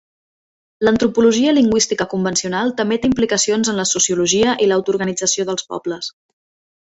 L'antropologia 0.87 1.51
lingüística 1.57 2.07
convencional 2.13 2.73
també 2.79 2.97
té 3.03 3.11
implicacions 3.11 3.71
en 3.73 3.79
la 3.81 3.87
sociologia 3.91 4.57
i 4.65 4.69
l'autoorganització 4.71 5.45
dels 5.51 5.69
pobles. 5.75 6.11